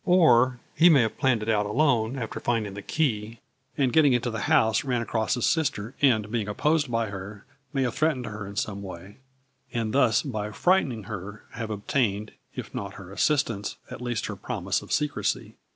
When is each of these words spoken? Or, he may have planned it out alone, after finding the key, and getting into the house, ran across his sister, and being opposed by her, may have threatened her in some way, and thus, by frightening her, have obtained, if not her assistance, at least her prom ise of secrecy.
Or, 0.03 0.59
he 0.73 0.89
may 0.89 1.01
have 1.03 1.19
planned 1.19 1.43
it 1.43 1.47
out 1.49 1.67
alone, 1.67 2.17
after 2.17 2.39
finding 2.39 2.73
the 2.73 2.81
key, 2.81 3.39
and 3.77 3.93
getting 3.93 4.13
into 4.13 4.31
the 4.31 4.39
house, 4.49 4.83
ran 4.83 4.99
across 5.03 5.35
his 5.35 5.45
sister, 5.45 5.93
and 6.01 6.31
being 6.31 6.47
opposed 6.47 6.89
by 6.91 7.11
her, 7.11 7.45
may 7.71 7.83
have 7.83 7.93
threatened 7.93 8.25
her 8.25 8.47
in 8.47 8.55
some 8.55 8.81
way, 8.81 9.17
and 9.71 9.93
thus, 9.93 10.23
by 10.23 10.49
frightening 10.49 11.03
her, 11.03 11.43
have 11.51 11.69
obtained, 11.69 12.31
if 12.55 12.73
not 12.73 12.95
her 12.95 13.11
assistance, 13.13 13.77
at 13.91 14.01
least 14.01 14.25
her 14.25 14.35
prom 14.35 14.67
ise 14.69 14.81
of 14.81 14.91
secrecy. 14.91 15.55